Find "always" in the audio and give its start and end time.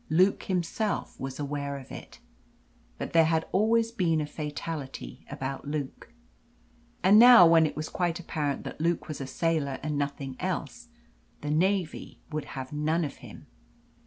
3.51-3.91